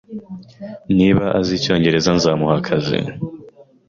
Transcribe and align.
Niba 0.97 1.25
azi 1.39 1.51
icyongereza, 1.59 2.09
nzamuha 2.17 2.55
akazi 2.59 2.97